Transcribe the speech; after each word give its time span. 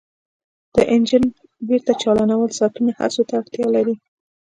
د 0.75 0.75
انجن 0.93 1.23
بیرته 1.67 1.93
چالانول 2.01 2.51
ساعتونو 2.59 2.89
هڅو 2.99 3.21
ته 3.27 3.33
اړتیا 3.41 3.65
لري 3.75 3.95